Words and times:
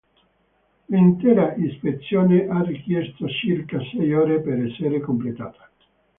L'intera 0.87 1.53
ispezione 1.53 2.47
ha 2.47 2.63
richiesto 2.63 3.27
circa 3.29 3.77
sei 3.91 4.11
ore 4.15 4.41
per 4.41 4.65
essere 4.65 4.99
completata. 4.99 5.69